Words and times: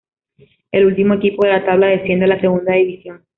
El 0.71 0.87
último 0.87 1.13
equipo 1.13 1.45
de 1.45 1.51
la 1.53 1.63
tabla 1.63 1.85
desciende 1.85 2.25
a 2.25 2.29
la 2.29 2.41
Segunda 2.41 2.73
División. 2.73 3.23